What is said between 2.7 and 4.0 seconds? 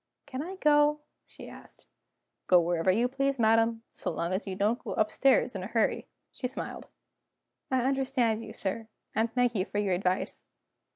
you please, madam